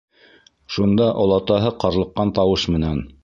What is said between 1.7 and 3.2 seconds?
ҡарлыҡҡан тауыш менән: